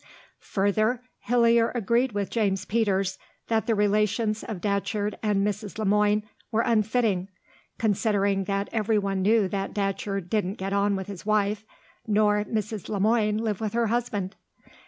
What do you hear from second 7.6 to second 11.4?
considering that everyone knew that Datcherd didn't get on with his